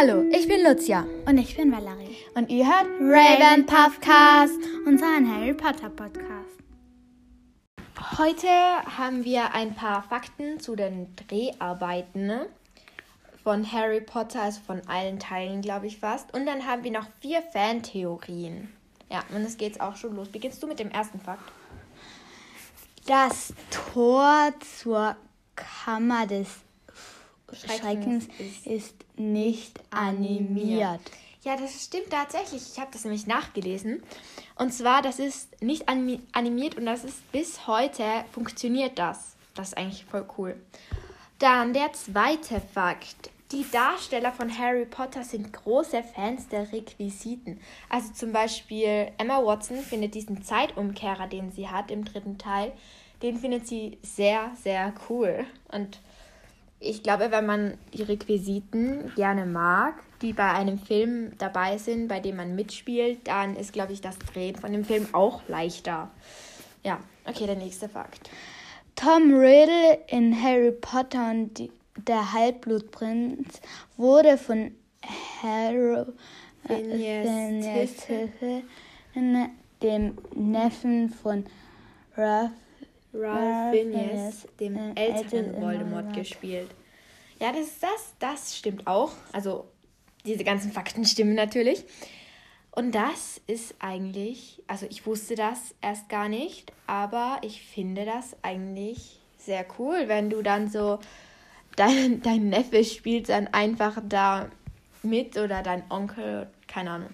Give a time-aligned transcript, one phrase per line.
[0.00, 1.04] Hallo, ich bin Lucia.
[1.26, 2.16] Und ich bin Valerie.
[2.34, 6.56] Und ihr hört Raven Puffcast, unseren Harry Potter Podcast.
[8.16, 8.46] Heute
[8.96, 12.42] haben wir ein paar Fakten zu den Dreharbeiten
[13.42, 16.32] von Harry Potter, also von allen Teilen, glaube ich fast.
[16.32, 18.72] Und dann haben wir noch vier Fantheorien.
[19.10, 20.28] Ja, und es geht auch schon los.
[20.28, 21.50] Beginnst du mit dem ersten Fakt?
[23.06, 23.52] Das
[23.92, 25.16] Tor zur
[25.56, 26.46] Kammer des
[27.52, 31.00] Schreckens, ist, ist nicht animiert.
[31.42, 32.62] Ja, das stimmt tatsächlich.
[32.72, 34.02] Ich habe das nämlich nachgelesen.
[34.56, 39.36] Und zwar, das ist nicht animiert und das ist bis heute funktioniert das.
[39.54, 40.56] Das ist eigentlich voll cool.
[41.38, 43.30] Dann der zweite Fakt.
[43.52, 47.60] Die Darsteller von Harry Potter sind große Fans der Requisiten.
[47.88, 52.72] Also zum Beispiel Emma Watson findet diesen Zeitumkehrer, den sie hat im dritten Teil,
[53.22, 55.46] den findet sie sehr, sehr cool.
[55.72, 55.98] Und
[56.80, 62.20] ich glaube, wenn man die Requisiten gerne mag, die bei einem Film dabei sind, bei
[62.20, 66.10] dem man mitspielt, dann ist, glaube ich, das Drehen von dem Film auch leichter.
[66.84, 68.30] Ja, okay, der nächste Fakt.
[68.94, 73.60] Tom Riddle in Harry Potter und die, der Halbblutprinz
[73.96, 74.72] wurde von
[75.42, 76.04] Harry
[76.68, 77.32] äh,
[79.82, 81.46] dem Neffen von
[82.16, 82.50] Ruff
[83.12, 86.70] Ralph Fiennes, dem äh, älteren Voldemort, gespielt.
[87.40, 89.12] Ja, das, das, das stimmt auch.
[89.32, 89.66] Also,
[90.24, 91.84] diese ganzen Fakten stimmen natürlich.
[92.72, 98.36] Und das ist eigentlich, also ich wusste das erst gar nicht, aber ich finde das
[98.42, 100.98] eigentlich sehr cool, wenn du dann so,
[101.74, 104.48] dein, dein Neffe spielt dann einfach da
[105.02, 107.10] mit oder dein Onkel, keine Ahnung.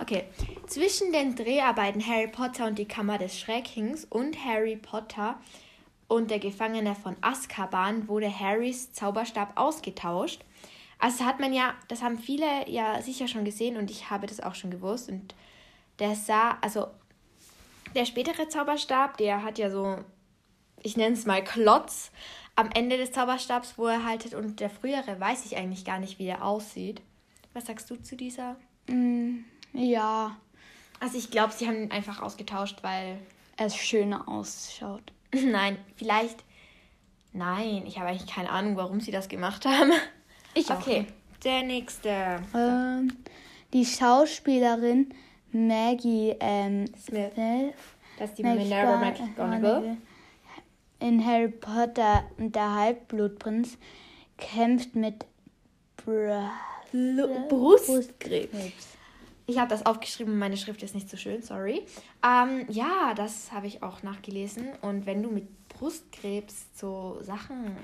[0.00, 0.24] Okay,
[0.66, 5.40] zwischen den Dreharbeiten Harry Potter und die Kammer des Schreckens und Harry Potter
[6.06, 10.44] und der Gefangene von Azkaban wurde Harrys Zauberstab ausgetauscht.
[10.98, 14.40] Also hat man ja, das haben viele ja sicher schon gesehen und ich habe das
[14.40, 15.34] auch schon gewusst und
[15.98, 16.88] der sah, also
[17.94, 19.98] der spätere Zauberstab, der hat ja so,
[20.82, 22.10] ich nenne es mal Klotz
[22.54, 26.18] am Ende des Zauberstabs, wo er haltet und der frühere weiß ich eigentlich gar nicht,
[26.18, 27.02] wie der aussieht.
[27.52, 28.56] Was sagst du zu dieser?
[28.88, 29.44] Mm.
[29.72, 30.36] Ja.
[31.00, 33.18] Also ich glaube, sie haben ihn einfach ausgetauscht, weil
[33.56, 35.12] es schöner ausschaut.
[35.32, 36.44] Nein, vielleicht.
[37.32, 39.92] Nein, ich habe eigentlich keine Ahnung, warum sie das gemacht haben.
[40.54, 40.80] Ich auch.
[40.80, 41.06] Okay,
[41.44, 42.40] der nächste.
[42.54, 43.12] Ähm,
[43.72, 45.12] die Schauspielerin
[45.52, 47.32] Maggie ähm, Smith.
[47.34, 47.74] Smith.
[48.18, 49.96] Das ist die Minerva McGonagall.
[51.00, 53.78] In Harry Potter und der Halbblutprinz
[54.36, 55.24] kämpft mit
[55.96, 56.50] Br
[57.48, 58.97] Brustkrebs.
[59.48, 61.86] Ich habe das aufgeschrieben, meine Schrift ist nicht so schön, sorry.
[62.22, 64.68] Ähm, ja, das habe ich auch nachgelesen.
[64.82, 67.74] Und wenn du mit Brustkrebs so Sachen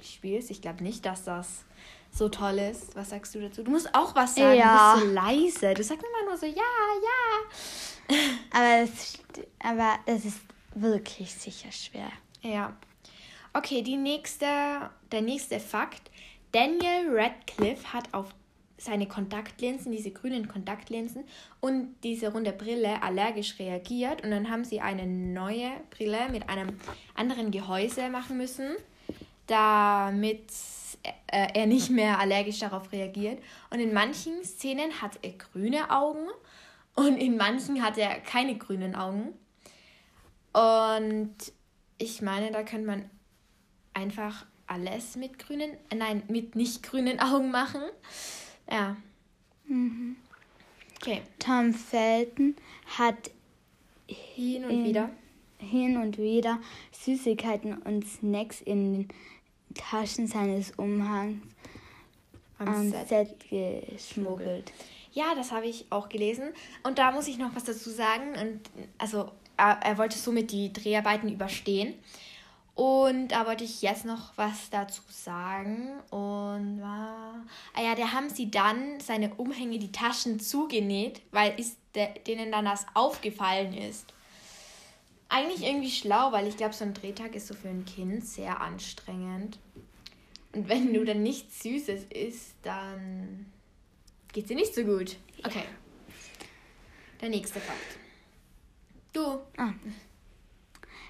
[0.00, 1.64] spielst, ich glaube nicht, dass das
[2.12, 2.94] so toll ist.
[2.94, 3.64] Was sagst du dazu?
[3.64, 4.56] Du musst auch was sagen.
[4.56, 4.94] Ja.
[4.94, 5.74] Du bist so leise.
[5.74, 8.16] Du sagst immer nur so, ja, ja.
[8.52, 9.18] aber, das,
[9.58, 10.38] aber das ist
[10.76, 12.12] wirklich sicher schwer.
[12.42, 12.76] Ja.
[13.54, 14.46] Okay, die nächste,
[15.10, 16.12] der nächste Fakt.
[16.52, 18.28] Daniel Radcliffe hat auf
[18.78, 21.24] seine Kontaktlinsen, diese grünen Kontaktlinsen
[21.60, 26.78] und diese runde Brille allergisch reagiert und dann haben sie eine neue Brille mit einem
[27.14, 28.76] anderen Gehäuse machen müssen,
[29.46, 30.50] damit
[31.02, 33.42] äh, er nicht mehr allergisch darauf reagiert.
[33.70, 36.26] Und in manchen Szenen hat er grüne Augen
[36.94, 39.32] und in manchen hat er keine grünen Augen.
[40.52, 41.34] Und
[41.98, 43.10] ich meine, da könnte man
[43.94, 47.82] einfach alles mit grünen, nein, mit nicht grünen Augen machen.
[48.70, 48.96] Ja.
[49.66, 50.16] Mhm.
[50.96, 51.22] Okay.
[51.38, 52.56] Tom Felton
[52.98, 53.30] hat
[54.06, 55.10] hin und wieder
[55.58, 56.58] hin und wieder
[56.92, 59.08] Süßigkeiten und Snacks in den
[59.74, 61.42] Taschen seines Umhangs
[62.58, 64.72] am, am Set, Set geschmuggelt.
[65.12, 66.52] Ja, das habe ich auch gelesen.
[66.82, 68.34] Und da muss ich noch was dazu sagen.
[68.40, 68.60] Und
[68.98, 71.94] also er, er wollte somit die Dreharbeiten überstehen.
[72.76, 75.98] Und da wollte ich jetzt noch was dazu sagen.
[76.10, 77.42] Und war.
[77.74, 82.52] Ah ja, da haben sie dann seine Umhänge, die Taschen zugenäht, weil ist de, denen
[82.52, 84.12] dann das aufgefallen ist.
[85.30, 88.60] Eigentlich irgendwie schlau, weil ich glaube, so ein Drehtag ist so für ein Kind sehr
[88.60, 89.58] anstrengend.
[90.52, 93.46] Und wenn du dann nichts Süßes isst, dann
[94.34, 95.16] geht's dir nicht so gut.
[95.42, 95.64] Okay.
[97.22, 97.98] Der nächste Fakt.
[99.14, 99.40] Du.
[99.56, 99.72] Ah.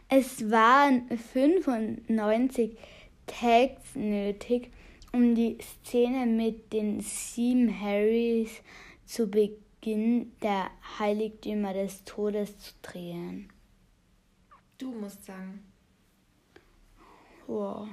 [0.08, 2.78] Es waren 95
[3.26, 4.70] Tags nötig,
[5.12, 8.62] um die Szene mit den sieben Harrys
[9.04, 13.52] zu Beginn der Heiligtümer des Todes zu drehen.
[14.78, 15.64] Du musst sagen.
[17.48, 17.88] Wow.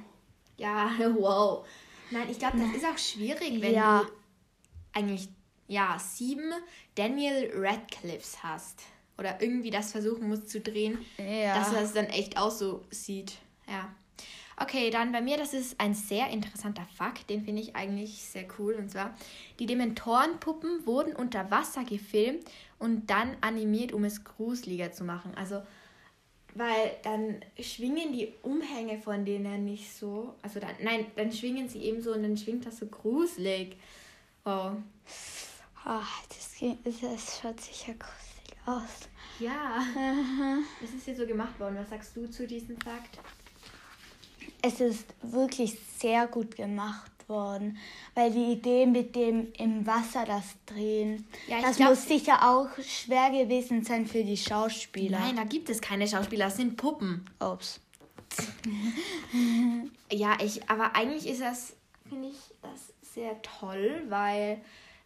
[0.56, 1.66] Ja, wow.
[2.12, 4.02] Nein, ich glaube, das ist auch schwierig, wenn ja.
[4.02, 4.08] du
[4.92, 5.28] eigentlich
[5.66, 6.52] ja sieben
[6.94, 8.82] Daniel Radcliffes hast
[9.18, 11.58] oder irgendwie das versuchen musst zu drehen, ja.
[11.58, 13.34] dass das dann echt auch so sieht.
[13.68, 13.94] Ja.
[14.56, 18.46] Okay, dann bei mir, das ist ein sehr interessanter Fakt, den finde ich eigentlich sehr
[18.58, 18.74] cool.
[18.74, 19.16] Und zwar,
[19.58, 22.44] die Dementorenpuppen wurden unter Wasser gefilmt
[22.78, 25.32] und dann animiert, um es gruseliger zu machen.
[25.34, 25.62] Also,
[26.54, 30.34] weil dann schwingen die Umhänge von denen nicht so.
[30.42, 33.76] Also, dann, nein, dann schwingen sie eben so und dann schwingt das so gruselig.
[34.44, 34.76] Wow.
[35.84, 38.33] Oh, das, das schaut sicher gruselig
[38.66, 39.08] aus.
[39.40, 39.84] Ja.
[40.80, 41.76] Das ist hier so gemacht worden.
[41.78, 43.18] Was sagst du zu diesem Fakt?
[44.64, 47.76] es ist wirklich sehr gut gemacht worden,
[48.14, 52.68] weil die Idee mit dem im Wasser das Drehen, ja, das glaub, muss sicher auch
[52.82, 55.18] schwer gewesen sein für die Schauspieler.
[55.18, 57.28] Nein, da gibt es keine Schauspieler, das sind Puppen.
[57.40, 57.80] Ups.
[60.10, 61.76] ja, ich, aber eigentlich ist das,
[62.08, 64.62] finde ich, das sehr toll, weil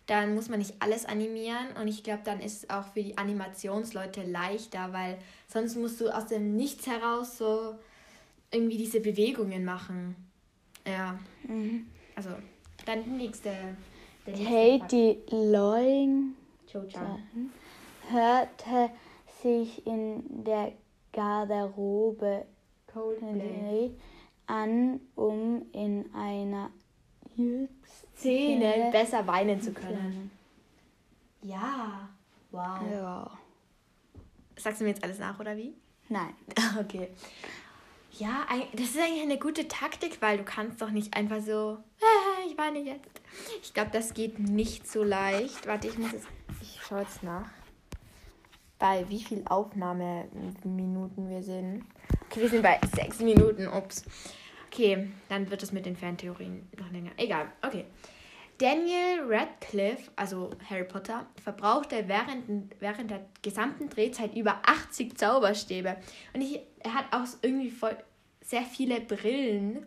[0.09, 3.19] dann muss man nicht alles animieren und ich glaube, dann ist es auch für die
[3.19, 7.75] Animationsleute leichter, weil sonst musst du aus dem Nichts heraus so
[8.51, 10.17] irgendwie diese Bewegungen machen.
[10.87, 11.19] Ja.
[11.47, 11.89] Mhm.
[12.17, 12.31] Also,
[12.87, 13.51] dann die nächste.
[14.25, 16.35] Katie Loing
[18.11, 18.91] hörte
[19.43, 20.73] sich in der
[21.13, 22.47] Garderobe
[22.87, 23.91] Coldplay
[24.47, 26.71] an, um in einer
[28.19, 30.31] Szene besser weinen zu können.
[31.43, 32.09] Ja,
[32.51, 32.81] wow.
[32.91, 33.31] Ja.
[34.57, 35.75] Sagst du mir jetzt alles nach, oder wie?
[36.09, 36.35] Nein.
[36.81, 37.09] okay.
[38.13, 41.79] Ja, das ist eigentlich eine gute Taktik, weil du kannst doch nicht einfach so,
[42.49, 43.21] ich weine jetzt.
[43.63, 45.69] Ich glaube, das geht nicht so leicht.
[45.69, 46.25] Warte, ich muss es,
[46.61, 47.49] ich schaue jetzt nach,
[48.81, 51.85] bei wie viel Aufnahmeminuten wir sind.
[52.27, 54.05] Okay, wir sind bei sechs Minuten, ups.
[54.71, 57.11] Okay, dann wird es mit den Fantheorien noch länger.
[57.17, 57.85] Egal, okay.
[58.59, 65.97] Daniel Radcliffe, also Harry Potter, verbrauchte während, während der gesamten Drehzeit über 80 Zauberstäbe.
[66.35, 67.97] Und ich, er hat auch irgendwie voll,
[68.43, 69.87] sehr viele Brillen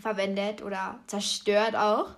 [0.00, 2.10] verwendet oder zerstört auch.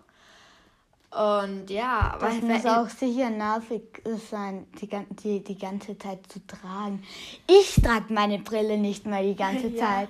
[1.11, 3.83] Und ja, das muss auch sicher nervig
[4.31, 4.89] sein, die,
[5.23, 7.03] die, die ganze Zeit zu tragen.
[7.47, 9.79] Ich trage meine Brille nicht mal die ganze ja.
[9.79, 10.09] Zeit.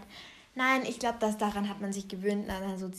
[0.55, 2.91] Nein, ich glaube, dass daran hat man sich gewöhnt, also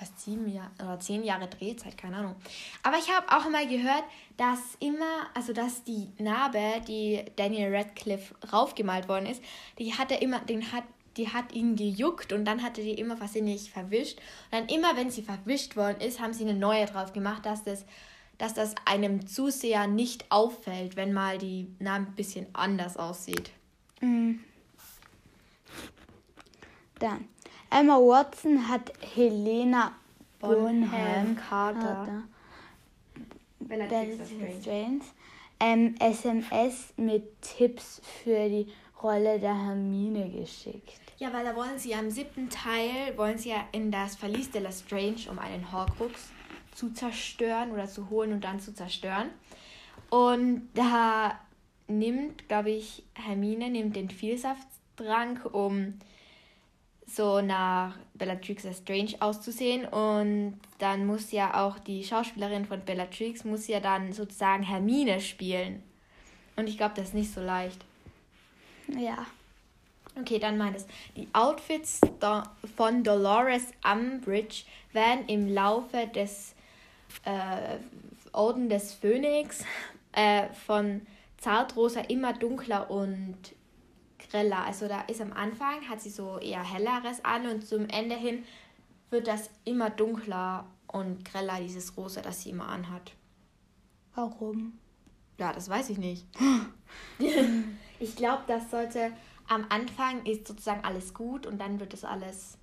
[0.00, 2.34] fast sieben Jahre oder zehn Jahre Drehzeit, keine Ahnung.
[2.82, 4.04] Aber ich habe auch mal gehört,
[4.36, 9.42] dass immer, also dass die Narbe, die Daniel Radcliffe raufgemalt worden ist,
[9.78, 10.84] die hat er immer, den hat
[11.16, 14.18] die hat ihn gejuckt und dann hatte die immer nicht verwischt.
[14.50, 17.64] Und dann immer, wenn sie verwischt worden ist, haben sie eine neue drauf gemacht, dass
[17.64, 17.84] das,
[18.38, 23.50] dass das einem Zuseher nicht auffällt, wenn mal die Narbe ein bisschen anders aussieht.
[24.00, 24.40] Mhm.
[27.00, 27.24] Dann,
[27.70, 29.92] Emma Watson hat Helena
[30.38, 32.24] Bonham Carter,
[34.60, 35.00] Strange,
[35.58, 38.66] ähm, SMS mit Tipps für die
[39.02, 41.00] Rolle der Hermine geschickt.
[41.18, 44.50] Ja, weil da wollen sie ja im siebten Teil, wollen sie ja in das Verlies
[44.50, 46.30] de la Strange, um einen Horcrux
[46.74, 49.30] zu zerstören oder zu holen und dann zu zerstören.
[50.10, 51.38] Und da
[51.88, 55.98] nimmt, glaube ich, Hermine nimmt den Vielsafttrank, um
[57.14, 59.84] so nach Bellatrix Strange auszusehen.
[59.86, 65.82] Und dann muss ja auch die Schauspielerin von Bellatrix, muss ja dann sozusagen Hermine spielen.
[66.56, 67.84] Und ich glaube, das ist nicht so leicht.
[68.98, 69.26] Ja.
[70.18, 70.86] Okay, dann meines.
[71.16, 72.00] Die Outfits
[72.76, 76.54] von Dolores Umbridge werden im Laufe des
[77.24, 77.76] äh,
[78.32, 79.64] Orden des Phönix
[80.12, 81.02] äh, von
[81.38, 83.36] Zartrosa immer dunkler und
[84.30, 84.64] greller.
[84.64, 88.44] Also da ist am Anfang, hat sie so eher helleres an und zum Ende hin
[89.10, 93.12] wird das immer dunkler und greller, dieses Rosa, das sie immer anhat.
[94.14, 94.78] Warum?
[95.38, 96.26] Ja, das weiß ich nicht.
[97.98, 99.12] ich glaube, das sollte
[99.48, 102.56] am Anfang ist sozusagen alles gut und dann wird es alles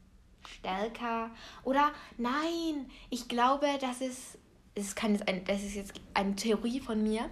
[0.47, 1.31] stärker.
[1.63, 4.37] Oder nein, ich glaube, das ist,
[4.75, 7.29] das, kann jetzt ein, das ist jetzt eine Theorie von mir,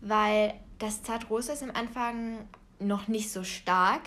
[0.00, 2.48] weil das Zartrosa ist am Anfang
[2.80, 4.02] noch nicht so stark.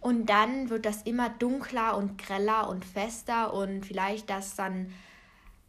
[0.00, 4.92] Und dann wird das immer dunkler und greller und fester und vielleicht, dass dann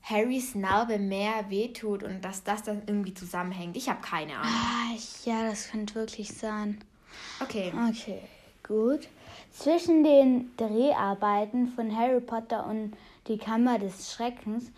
[0.02, 3.78] Harrys Narbe mehr wehtut und dass das dann irgendwie zusammenhängt.
[3.78, 4.52] Ich habe keine Ahnung.
[4.52, 6.84] Ah, ja, das könnte wirklich sein.
[7.40, 7.72] Okay.
[7.90, 8.20] Okay,
[8.68, 9.08] gut.
[9.52, 12.98] Zwischen den Dreharbeiten von Harry Potter und
[13.28, 14.72] die Kammer des Schreckens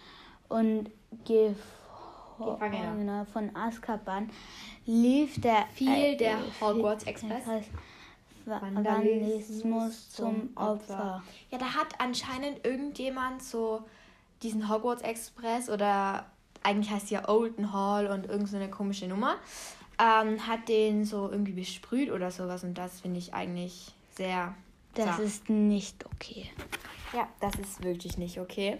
[0.47, 0.91] und
[2.37, 4.29] Gefangener von Azkaban
[4.85, 7.43] lief der viel äh, der Hogwarts Express.
[8.45, 11.23] Vandalismus zum Opfer.
[11.49, 13.83] Ja, da hat anscheinend irgendjemand so
[14.43, 16.25] diesen Hogwarts Express oder
[16.61, 19.35] eigentlich heißt ja Olden Hall und irgend so eine komische Nummer,
[19.99, 24.55] ähm, hat den so irgendwie besprüht oder sowas und das finde ich eigentlich sehr.
[24.93, 26.49] Das ist nicht okay.
[27.13, 28.77] Ja, das ist wirklich nicht okay.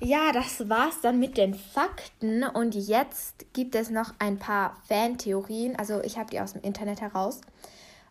[0.00, 5.76] Ja, das war's dann mit den Fakten und jetzt gibt es noch ein paar Fantheorien.
[5.76, 7.40] Also ich habe die aus dem Internet heraus.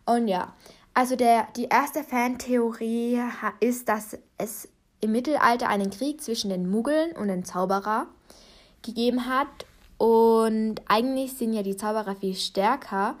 [0.04, 0.52] Und ja,
[0.92, 3.20] also der, die erste Fantheorie
[3.60, 4.68] ist, dass es
[5.00, 8.06] im Mittelalter einen Krieg zwischen den Muggeln und den Zauberer
[8.82, 9.48] gegeben hat.
[9.96, 13.16] Und eigentlich sind ja die Zauberer viel stärker.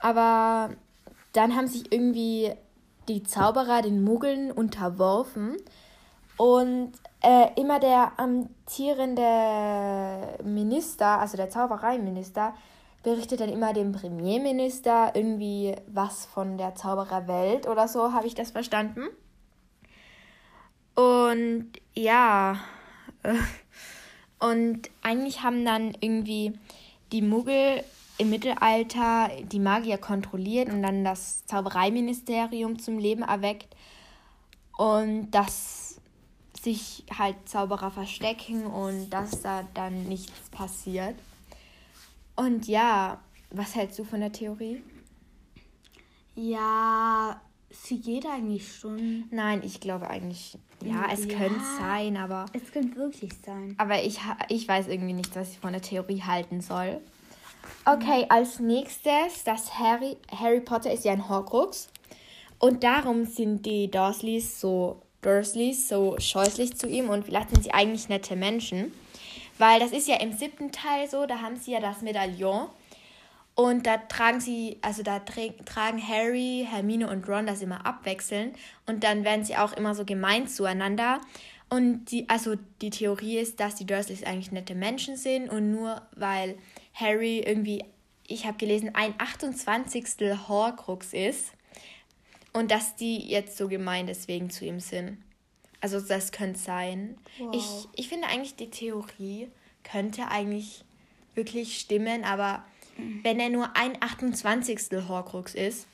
[0.00, 0.70] Aber
[1.32, 2.52] dann haben sich irgendwie
[3.06, 5.56] die Zauberer den Muggeln unterworfen.
[6.36, 9.26] Und äh, immer der amtierende
[10.44, 12.54] Minister, also der Zaubereiminister,
[13.02, 18.50] berichtet dann immer dem Premierminister irgendwie was von der Zaubererwelt oder so, habe ich das
[18.50, 19.08] verstanden.
[20.94, 22.58] Und ja,
[23.22, 23.34] äh,
[24.40, 26.58] und eigentlich haben dann irgendwie
[27.12, 27.82] die Muggel
[28.18, 33.74] im Mittelalter die Magier kontrolliert und dann das Zaubereiministerium zum Leben erweckt.
[34.76, 35.77] Und dass
[36.62, 41.14] sich halt Zauberer verstecken und dass da dann nichts passiert.
[42.36, 44.82] Und ja, was hältst du von der Theorie?
[46.34, 49.24] Ja, sie geht eigentlich schon.
[49.30, 52.46] Nein, ich glaube eigentlich, ja, es ja, könnte sein, aber.
[52.52, 53.74] Es könnte wirklich sein.
[53.78, 57.00] Aber ich, ich weiß irgendwie nicht, was ich von der Theorie halten soll.
[57.84, 61.88] Okay, als nächstes, das Harry, Harry Potter ist ja ein Horcrux.
[62.58, 67.72] Und darum sind die Dursleys so, Dursleys so scheußlich zu ihm und vielleicht sind sie
[67.72, 68.92] eigentlich nette Menschen.
[69.58, 72.68] Weil das ist ja im siebten Teil so, da haben sie ja das Medaillon.
[73.56, 78.56] Und da tragen sie, also da tra tragen Harry, Hermine und Ron das immer abwechselnd.
[78.86, 81.20] Und dann werden sie auch immer so gemein zueinander.
[81.68, 86.02] Und die, also die Theorie ist, dass die Dursleys eigentlich nette Menschen sind und nur
[86.14, 86.56] weil
[86.94, 87.84] Harry irgendwie,
[88.28, 90.04] ich habe gelesen, ein 28.
[90.48, 91.52] Horcrux ist
[92.58, 95.18] und dass die jetzt so gemein deswegen zu ihm sind.
[95.80, 97.16] Also das könnte sein.
[97.38, 97.54] Wow.
[97.54, 99.48] Ich, ich finde eigentlich, die Theorie
[99.84, 100.84] könnte eigentlich
[101.34, 102.64] wirklich stimmen, aber
[102.96, 103.20] mhm.
[103.22, 105.08] wenn er nur ein 28.
[105.08, 105.86] Horcrux ist,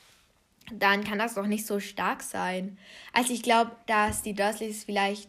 [0.73, 2.78] dann kann das doch nicht so stark sein.
[3.12, 5.28] Also ich glaube, dass die Dursleys vielleicht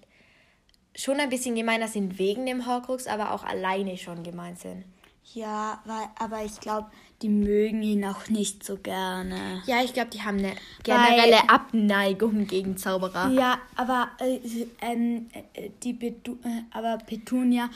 [0.96, 4.86] schon ein bisschen gemeiner sind wegen dem Horcrux, aber auch alleine schon gemein sind.
[5.34, 6.88] Ja, weil, aber ich glaube,
[7.22, 9.62] die mögen ihn auch nicht so gerne.
[9.65, 10.53] Ja, ich glaube, die haben eine
[10.84, 13.32] generelle weil, Abneigung gegen Zauberer.
[13.32, 14.39] Ja, aber äh,
[14.82, 17.70] ähm, äh, die Betu äh, aber Petunia,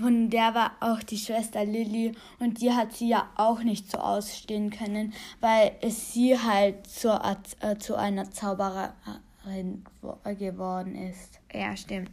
[0.00, 3.98] von der war auch die Schwester Lilly und die hat sie ja auch nicht so
[3.98, 7.20] ausstehen können, weil sie halt zur,
[7.60, 9.84] äh, zu einer Zaubererin
[10.38, 11.40] geworden ist.
[11.52, 12.10] Ja, stimmt.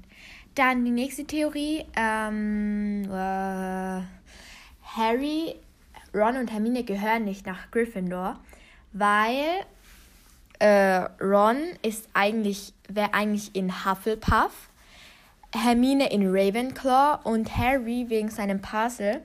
[0.56, 1.86] Dann die nächste Theorie.
[1.96, 4.02] Ähm, äh,
[4.98, 5.56] Harry,
[6.14, 8.40] Ron und Hermine gehören nicht nach Gryffindor,
[8.94, 9.64] weil
[10.60, 14.70] äh, Ron ist eigentlich, wäre eigentlich in Hufflepuff,
[15.54, 19.22] Hermine in Ravenclaw und Harry wegen seinem Puzzle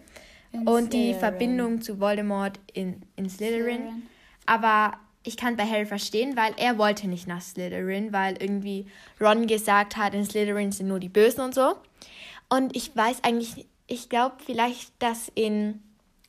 [0.53, 0.91] in und Slytherin.
[0.91, 3.65] die Verbindung zu Voldemort in, in Slytherin.
[3.65, 4.03] Slytherin.
[4.47, 4.93] Aber
[5.25, 8.87] ich kann bei Harry verstehen, weil er wollte nicht nach Slytherin, weil irgendwie
[9.21, 11.77] Ron gesagt hat, in Slytherin sind nur die Bösen und so.
[12.49, 15.83] Und ich weiß eigentlich ich glaube vielleicht, dass in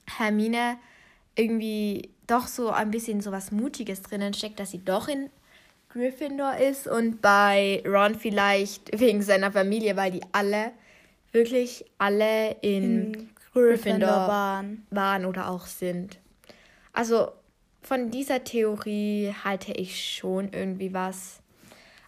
[0.06, 0.78] Hermine
[1.36, 5.30] irgendwie doch so ein bisschen so was Mutiges drinnen steckt, dass sie doch in
[5.90, 10.72] Gryffindor ist und bei Ron vielleicht wegen seiner Familie, weil die alle,
[11.32, 14.86] wirklich alle in, in Gryffindor waren.
[14.90, 16.20] waren oder auch sind.
[16.92, 17.32] Also
[17.82, 21.40] von dieser Theorie halte ich schon irgendwie was.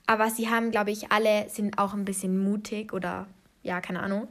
[0.06, 3.28] Aber sie haben, glaube ich, alle sind auch ein bisschen mutig oder
[3.64, 4.28] ja, keine Ahnung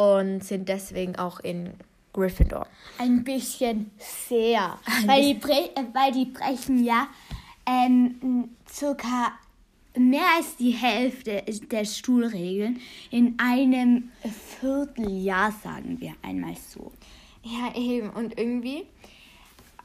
[0.00, 1.74] und sind deswegen auch in
[2.14, 2.66] Gryffindor.
[2.96, 4.78] Ein bisschen sehr.
[4.86, 5.68] Ein weil, bisschen.
[5.74, 7.06] Die äh, weil die brechen ja
[7.66, 9.32] ähm, circa
[9.94, 12.80] mehr als die Hälfte der Stuhlregeln
[13.10, 14.10] in einem
[14.60, 16.92] Vierteljahr, sagen wir einmal so.
[17.42, 18.08] Ja, eben.
[18.08, 18.86] Und irgendwie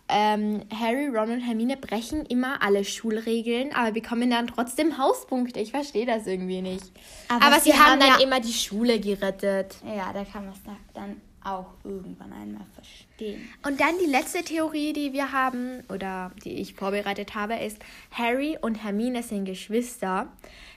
[0.07, 5.59] ähm, Harry, Ron und Hermine brechen immer alle Schulregeln, aber bekommen dann trotzdem Hauspunkte.
[5.59, 6.91] Ich verstehe das irgendwie nicht.
[7.27, 9.77] Aber, aber sie, sie, haben dann ja immer die Schule gerettet.
[9.83, 10.59] Ja, da kann man es
[10.93, 13.49] dann auch irgendwann einmal verstehen.
[13.65, 17.77] Und dann die letzte Theorie, die wir haben oder die ich vorbereitet habe, ist
[18.11, 20.27] Harry und Hermine sind Geschwister.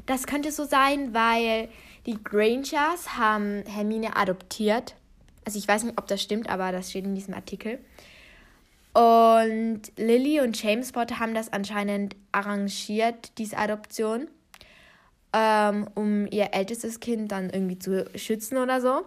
[0.06, 1.68] Das könnte so sein, weil
[2.06, 4.94] die Grangers haben Hermine adoptiert.
[5.44, 7.78] Also ich weiß nicht, ob das stimmt, aber das steht in diesem Artikel.
[8.99, 14.26] Und Lily und James Potter haben das anscheinend arrangiert, diese Adoption,
[15.33, 19.05] ähm, um ihr ältestes Kind dann irgendwie zu schützen oder so.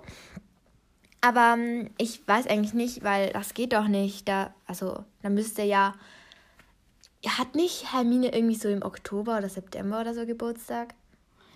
[1.19, 4.29] Aber ähm, ich weiß eigentlich nicht, weil das geht doch nicht.
[4.29, 5.93] Da, also, da müsste ja.
[7.27, 10.93] Hat nicht Hermine irgendwie so im Oktober oder September oder so Geburtstag?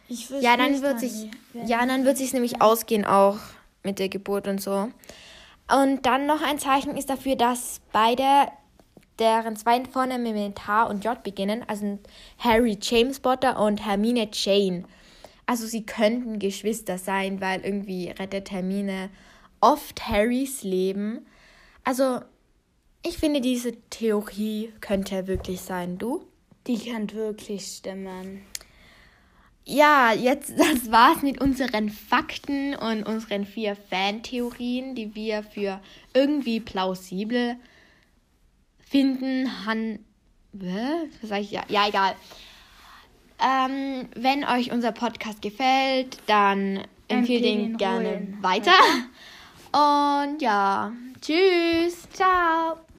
[0.09, 3.39] Ich ja, dann wird sich, ja, dann wird sich nämlich ausgehen auch
[3.81, 4.91] mit der Geburt und so.
[5.71, 8.23] Und dann noch ein Zeichen ist dafür, dass beide
[9.19, 11.99] deren zweiten Vornamen mit H und J beginnen, also
[12.37, 14.83] Harry James Potter und Hermine Jane.
[15.45, 19.09] Also sie könnten Geschwister sein, weil irgendwie rettet Hermine
[19.61, 21.25] oft Harrys Leben.
[21.83, 22.19] Also
[23.05, 25.97] ich finde, diese Theorie könnte wirklich sein.
[25.97, 26.25] Du?
[26.67, 28.41] Die kann wirklich stimmen.
[29.65, 35.81] Ja, jetzt das war's mit unseren Fakten und unseren vier Fantheorien, die wir für
[36.13, 37.57] irgendwie plausibel
[38.79, 39.65] finden.
[39.65, 39.99] Han
[40.53, 41.63] was sag ich ja?
[41.67, 42.15] Ja, egal.
[43.43, 48.71] Ähm, wenn euch unser Podcast gefällt, dann empfehlt ihn gerne weiter.
[49.73, 52.07] Und ja, tschüss.
[52.13, 52.84] Ciao.